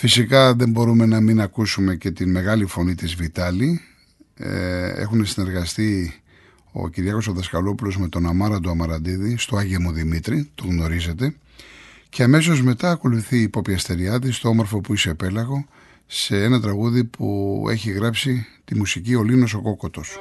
[0.00, 3.80] Φυσικά δεν μπορούμε να μην ακούσουμε και την μεγάλη φωνή της Βιτάλη.
[4.34, 6.20] Ε, έχουν συνεργαστεί
[6.72, 11.34] ο Κυριάκος ο Δασκαλόπουλος με τον Αμάρα του Αμαραντίδη στο Άγιο μου Δημήτρη, το γνωρίζετε.
[12.08, 15.66] Και αμέσως μετά ακολουθεί η Ποπιαστεριάδη στο όμορφο που είσαι επέλαγο
[16.06, 20.18] σε ένα τραγούδι που έχει γράψει τη μουσική ο Λίνος ο Κόκοτος.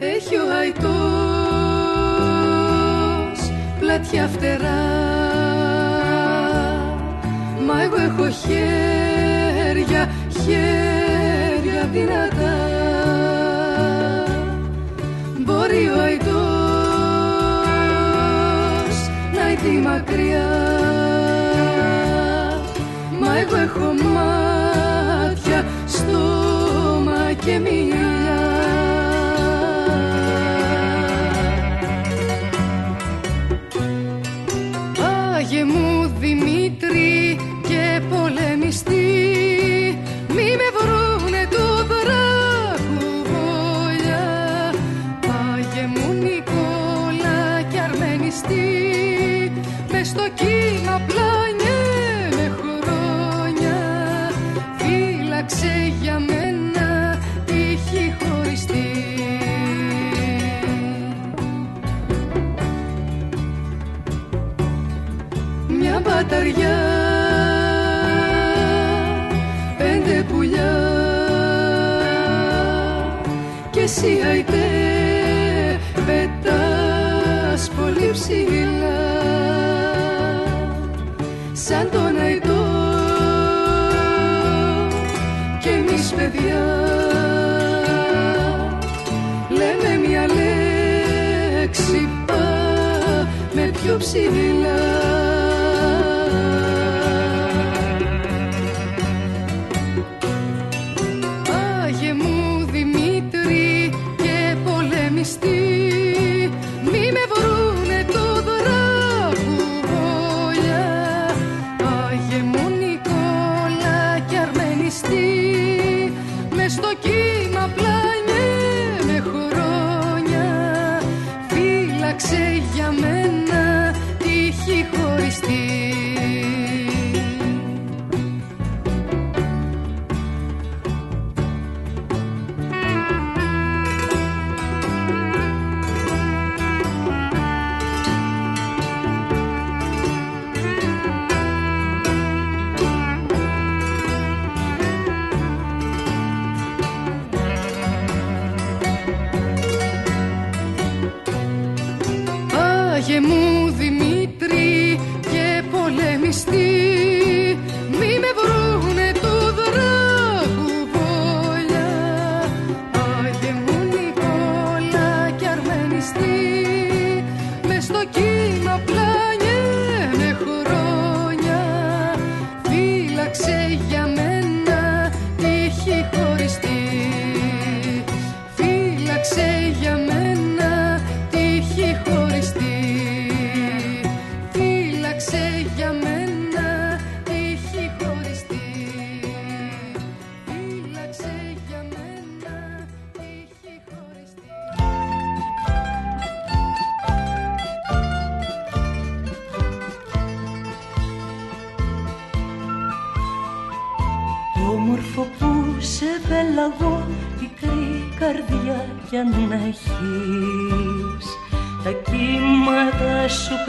[0.00, 0.88] Έχει ο αϊτός
[3.80, 4.84] πλατιά φτερά.
[7.66, 10.10] Μα εγώ έχω χέρια,
[10.44, 12.56] χέρια δυνατά.
[15.38, 16.28] Μπορεί ο αϊτός
[19.34, 20.48] να είναι μακριά.
[23.20, 28.07] Μα εγώ έχω μάτια, στόμα και μία
[73.88, 74.68] εσύ αϊτέ
[76.06, 78.98] πετάς πολύ ψηλά.
[81.52, 82.66] Σαν τον αϊτό.
[85.60, 86.64] Και εμείς παιδιά
[89.48, 92.08] λέμε μια λέξη
[93.54, 95.07] με πιο ψηλά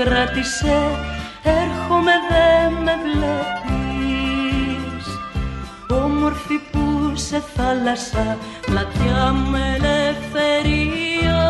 [0.04, 0.78] κράτησε
[1.44, 5.06] έρχομαι δε με βλέπεις.
[6.04, 11.42] Όμορφη που σε θάλασσα πλατιά με ελευθερία.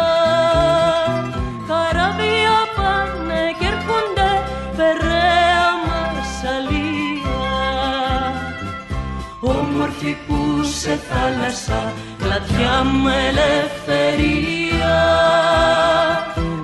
[1.68, 4.30] Καράβια πάνε και έρχονται
[4.78, 7.42] περαία μασαλία
[9.42, 14.69] όμορφη που σε θάλασσα πλατιά με ελευθερία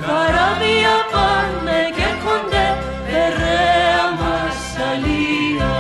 [0.06, 2.68] καράβια πάνε και κοντέ
[3.06, 5.74] περαία μασαλία.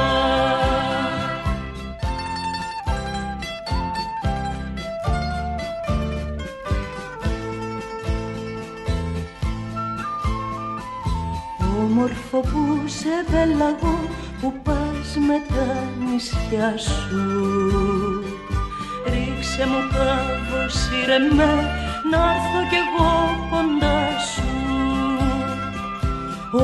[11.83, 13.99] Όμορφο που σε βελαγώ
[14.41, 18.23] που πας με τα νησιά σου
[19.05, 23.13] Ρίξε μου κάβο σύρε με να έρθω κι εγώ
[23.49, 23.99] κοντά
[24.31, 24.49] σου.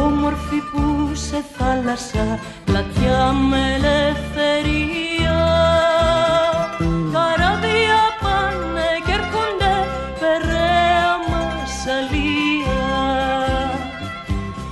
[0.05, 5.39] Όμορφη που σε θάλασσα, πλατιά με ελευθερία.
[7.13, 9.75] Καράβια πάνε και έρχονται,
[10.19, 12.91] περαία μας αλία.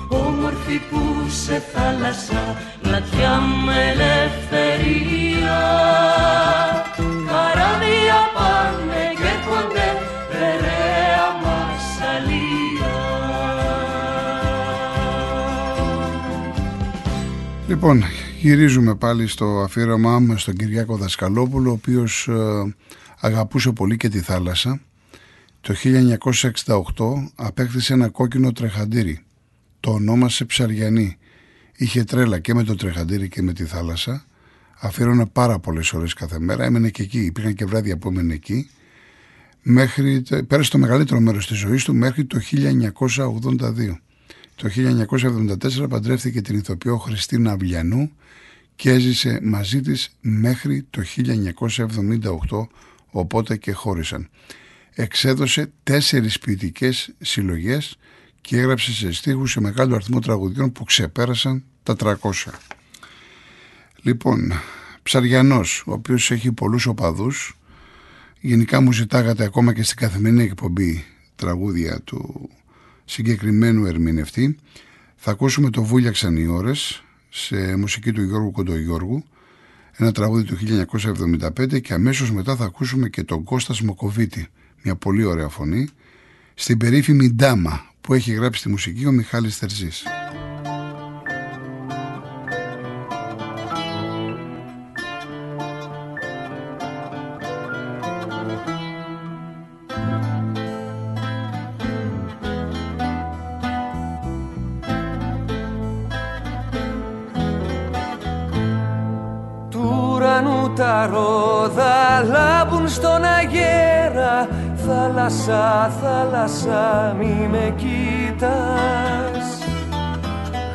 [0.08, 2.44] Όμορφη που σε θάλασσα,
[2.82, 5.60] πλατιά με ελευθερία
[17.82, 18.04] Λοιπόν,
[18.40, 22.76] γυρίζουμε πάλι στο αφιέρωμά μου στον Κυριάκο Δασκαλόπουλο, ο οποίος ε,
[23.20, 24.82] αγαπούσε πολύ και τη θάλασσα.
[25.62, 25.74] Το
[26.66, 26.82] 1968
[27.36, 29.24] απέκτησε ένα κόκκινο τρεχαντήρι.
[29.80, 31.18] Το ονόμασε Ψαριανή.
[31.76, 34.26] Είχε τρέλα και με το τρεχαντήρι και με τη θάλασσα.
[34.80, 36.64] Αφιέρωνε πάρα πολλές ώρες κάθε μέρα.
[36.64, 37.20] Έμενε και εκεί.
[37.20, 38.70] Υπήρχαν και βράδια που έμενε εκεί.
[39.62, 44.00] Μέχρι, πέρασε το μεγαλύτερο μέρος της ζωής του μέχρι το 1982.
[44.60, 44.70] Το
[45.82, 48.12] 1974 παντρεύτηκε την ηθοποιό Χριστίνα Αυλιανού
[48.76, 51.02] και έζησε μαζί της μέχρι το
[52.50, 52.68] 1978
[53.10, 54.30] οπότε και χώρισαν.
[54.94, 57.98] Εξέδωσε τέσσερις ποιητικές συλλογές
[58.42, 62.16] και έγραψε σε στίχους σε μεγάλο αριθμό τραγουδιών που ξεπέρασαν τα 300.
[64.02, 64.54] Λοιπόν,
[65.04, 67.58] Ψαριανός, ο οποίος έχει πολλούς οπαδούς,
[68.40, 72.50] γενικά μου ζητάγατε ακόμα και στην καθημερινή εκπομπή τραγούδια του
[73.10, 74.58] συγκεκριμένου ερμηνευτή.
[75.16, 79.24] Θα ακούσουμε το «Βούλιαξαν οι ώρες» σε μουσική του Γιώργου Κοντογιώργου,
[79.96, 84.48] ένα τραγούδι του 1975 και αμέσως μετά θα ακούσουμε και τον Κώστας Μοκοβίτη,
[84.84, 85.88] μια πολύ ωραία φωνή,
[86.54, 90.04] στην περίφημη «Ντάμα» που έχει γράψει τη μουσική ο Μιχάλης Θερζής.
[110.80, 114.48] Τα ρόδα λάμπουν στον αγέρα.
[114.88, 119.60] Θάλασσα, θάλασσα, μη με κοίτας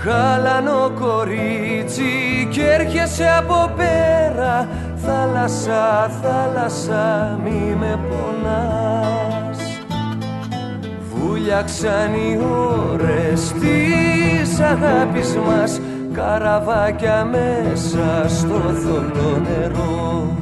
[0.04, 4.68] Γάλανο κορίτσι κι έρχεσαι από πέρα.
[4.96, 9.58] Θάλασσα, θάλασσα, μη με πονάς.
[11.14, 12.40] Βούλιαξαν οι
[12.92, 15.80] ώρες της αγάπης μας
[16.14, 20.36] Καραβάκια μέσα στο θολό νερό.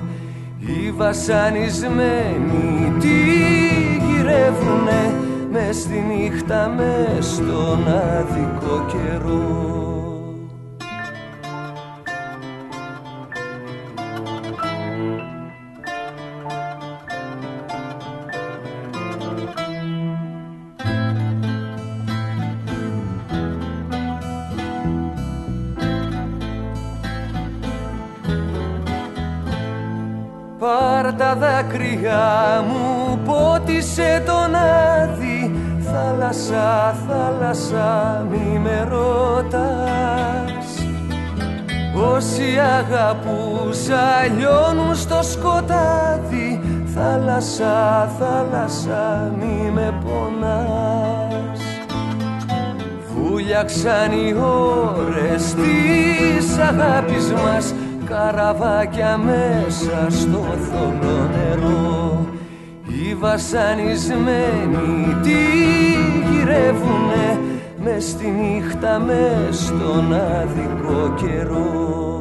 [0.58, 3.14] Οι βασανισμένοι τι
[4.06, 5.14] γυρεύουνε
[5.52, 9.81] Μες στη νύχτα, μες στον άδικο καιρό
[37.22, 40.66] Θάλασσα, θάλασσα, μη με ρωτάς.
[42.14, 44.02] Όσοι αγαπούσα
[44.36, 46.60] λιώνουν στο σκοτάδι.
[46.94, 51.60] Θάλασσα, θάλασσα, μη με πονάς.
[53.14, 57.74] Βούλιαξαν οι ώρες της αγάπης μας
[58.04, 62.26] καραβάκια μέσα στο θολό νερό.
[62.34, 62.41] Οι
[63.22, 65.38] βασανισμένοι τι
[66.30, 67.40] γυρεύουνε
[67.84, 72.11] μες στη νύχτα, μες στον άδικο καιρό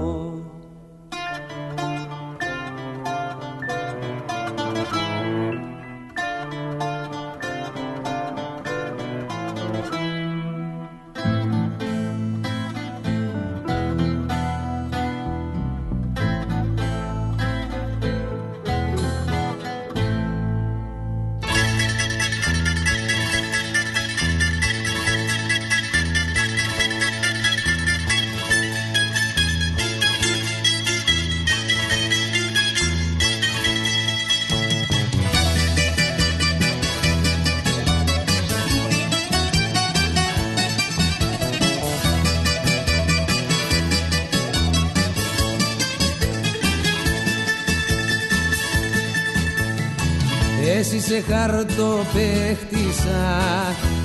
[51.03, 53.23] Εσύ σε χαρτοπέχτησα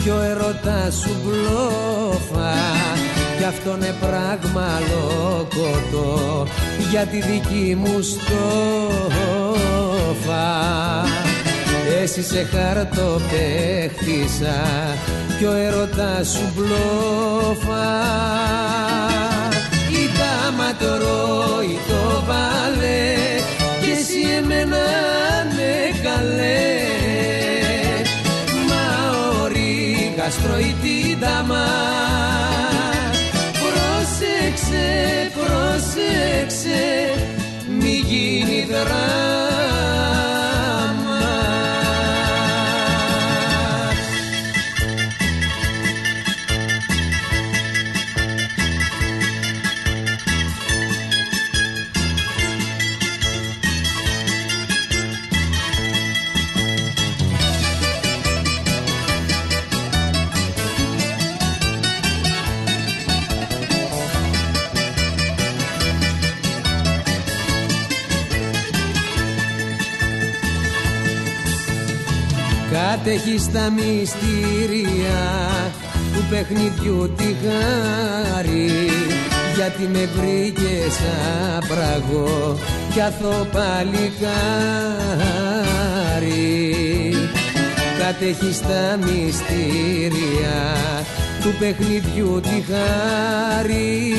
[0.02, 2.54] κι ο ερωτάς σου μπλόφα.
[3.38, 6.46] Κι αυτό είναι πράγμα λόκοτο
[6.90, 8.26] για τη δική μου στόφα.
[12.02, 14.58] Εσύ σε χάρτο παίχτησα
[15.38, 17.88] κι ο ερωτάς σου μπλόφα.
[19.90, 20.74] Η δάμα
[35.96, 37.14] πρόσεξε
[37.68, 39.25] μη γίνει δράμα
[72.96, 75.20] Κατέχεις τα μυστήρια
[76.14, 78.70] του παιχνιδιού τη χάρη
[79.54, 82.56] γιατί με βρήκες σαν πραγό
[82.92, 84.26] κι αθώ παλικάρι.
[87.98, 90.76] Κατέχεις τα μυστήρια
[91.42, 94.16] του παιχνιδιού τη χάρη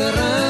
[0.00, 0.49] γίνει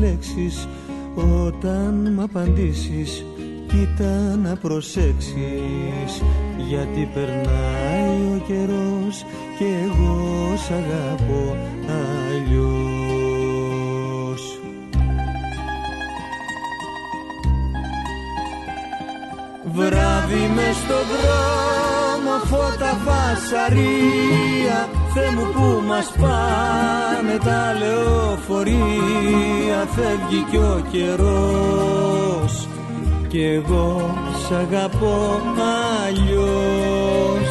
[0.00, 0.68] λέξεις.
[1.14, 3.24] Όταν μ' απαντήσεις,
[3.66, 6.22] κοίτα να προσέξεις.
[6.68, 9.24] Γιατί περνάει ο καιρός
[9.58, 12.60] και εγώ σ' αγαπώ αλλιώς.
[19.74, 24.78] Βράδυ μες στον δρόμο φώτα φασαρία
[25.14, 28.78] Θεέ μου που μας πάνε τα λεωφορεία.
[29.94, 32.68] Φεύγει κι ο καιρός
[33.28, 34.14] Κι εγώ
[34.46, 35.40] σ' αγαπώ
[36.06, 37.48] αλλιώς.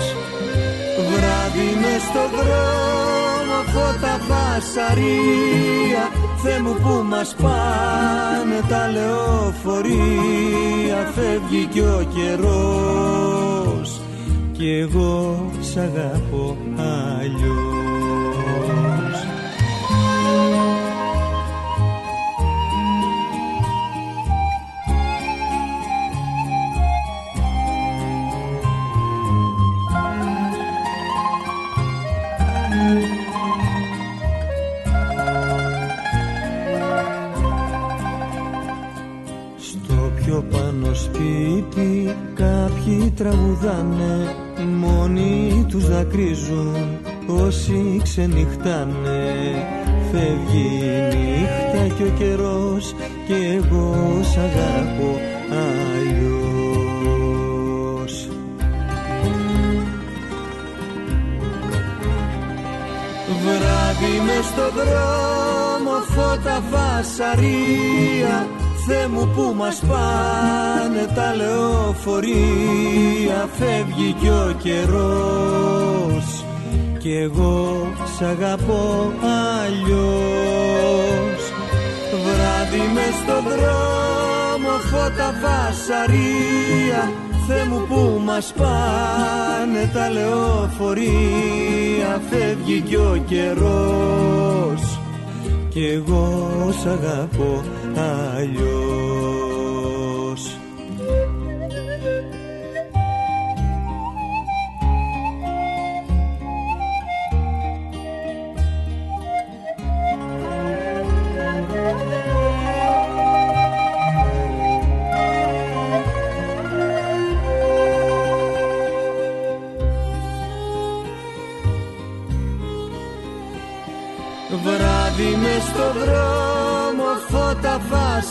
[1.11, 6.03] Βράδυ μες στο δρόμο φώτα φασαρία
[6.43, 9.99] Θεέ μου που μας πάνε τα λεωφορεία.
[11.15, 13.99] Φεύγει κι ο καιρός
[14.59, 17.57] κι εγώ σ' αγαπώ αλλιώς.
[39.57, 46.75] Στο πιο πάνω σπίτι κάποιοι τραγουδάνε Μόνοι τους δακρύζουν
[47.27, 49.33] όσοι ξενυχτάνε.
[50.11, 52.95] Φεύγει η νύχτα και ο καιρός
[53.27, 56.29] και εγώ σ' αγαπώ αλλιώς.
[64.43, 68.47] Στο δρόμο φώτα φασαρία
[68.91, 76.46] Θεέ μου που μας πάνε τα λεωφορεία Φεύγει κι ο καιρός.
[76.98, 79.12] Κι εγώ σ' αγαπώ
[79.63, 81.41] αλλιώς.
[82.24, 87.01] Βράδυ μες στο δρόμο φώτα φασαρία
[87.48, 94.99] Θεέ μου που μας πάνε τα λεωφορεία Φεύγει κι ο καιρός
[95.69, 96.47] κι εγώ
[96.81, 97.63] σ' αγαπώ
[97.95, 99.49] αλλιώς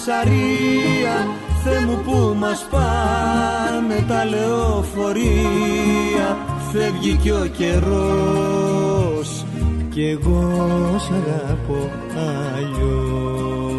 [0.09, 1.15] φασαρία
[1.65, 5.37] Θεέ μου που μας πάνε τα λεωφορεία
[6.73, 9.47] Φεύγει κι ο καιρός
[9.91, 11.91] κι εγώ σ' αγαπώ
[12.57, 13.73] αλλιώς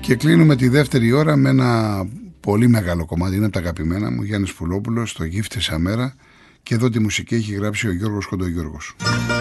[0.00, 2.04] Και κλείνουμε τη δεύτερη ώρα με ένα
[2.40, 3.36] πολύ μεγάλο κομμάτι.
[3.36, 6.14] Είναι από τα αγαπημένα μου, Γιάννης Πουλόπουλος, το Γύφτησα Μέρα.
[6.62, 8.96] Και εδώ τη μουσική έχει γράψει ο Γιώργος Κοντογιώργος.
[8.98, 9.35] Γύφτησα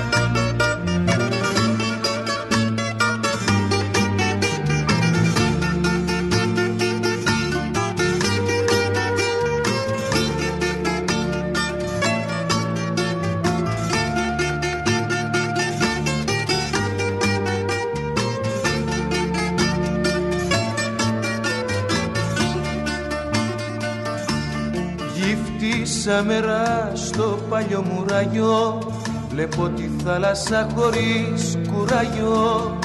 [26.26, 28.80] μέρα στο παλιό μου ραγιό
[29.30, 32.78] Βλέπω τη θάλασσα χωρίς κουράγιο.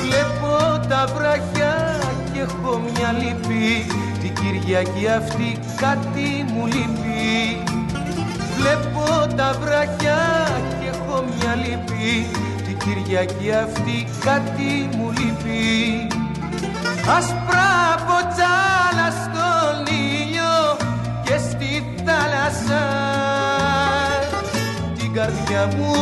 [0.00, 2.00] Βλέπω τα βράχια
[2.32, 3.86] και έχω μια λύπη.
[4.20, 7.62] Την Κυριακή αυτή κάτι μου λείπει.
[8.56, 10.18] Βλέπω τα βράχια
[10.80, 12.26] και έχω μια λύπη.
[12.64, 16.06] Την Κυριακή αυτή κάτι μου λείπει.
[17.16, 17.70] Άσπρα
[18.06, 19.37] ποτσάλα στον
[25.18, 25.92] καρδιά μου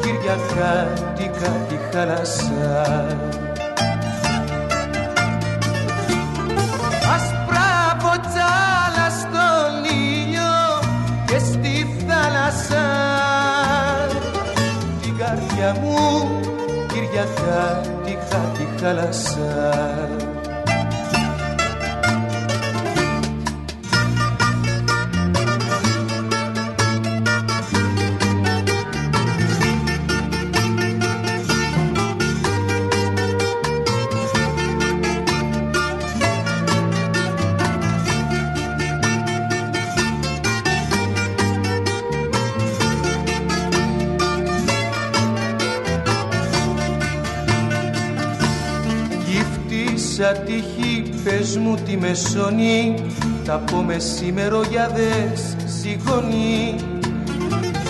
[0.00, 2.82] Κυριακάτικα τη χάλασα
[7.14, 10.52] Άσπρα ποτσάλα στον ήλιο
[11.26, 12.86] και στη θάλασσα.
[15.02, 15.96] Την καρδιά μου
[16.86, 20.23] Κυριακάτικα τη χάλασα
[50.16, 52.94] Γύφτησα τύχη, πες μου τη μεσονή
[53.44, 56.74] Τα πω μεσημερογιάδες ζυγώνει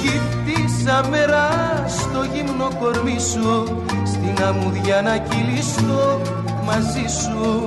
[0.01, 1.49] Γύφτησα μέρα
[1.87, 3.83] στο γύμνο κορμί σου.
[4.07, 6.21] Στην αμμουδιά να κυλήσω
[6.65, 7.65] μαζί σου.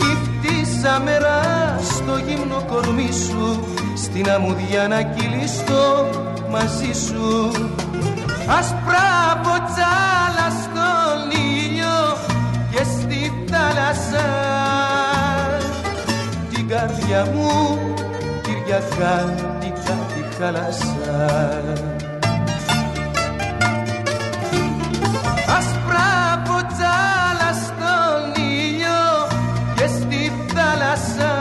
[0.00, 1.40] Γύφτησα μέρα
[1.82, 3.64] στο γύμνο κορμί σου.
[3.96, 6.08] Στην αμμουδιά να κυλήσω
[6.50, 7.50] μαζί σου.
[8.58, 10.13] Άσπρα ποτσάλα
[17.14, 17.78] την καρδιά μου
[18.42, 21.62] Κυριακάτικα τη χάλασα
[25.56, 29.28] Άσπρα ποτσάλα στον ήλιο
[29.74, 31.34] και στη θάλασσα.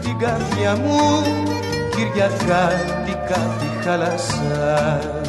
[0.00, 1.22] Την καρδιά μου
[1.90, 5.21] Κυριακάτικα τη χάλασα